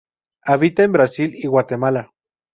Habita 0.41 0.81
en 0.83 0.93
Brasil 0.93 1.35
y 1.37 1.45
Guatemala. 1.45 2.11